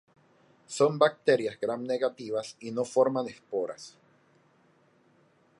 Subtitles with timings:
[0.65, 3.99] Son bacterias Gram-negativas y no forman esporas.